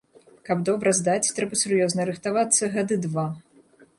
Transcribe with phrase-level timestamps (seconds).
[0.47, 3.29] Каб добра здаць, трэба сур'ёзна рыхтавацца гады два.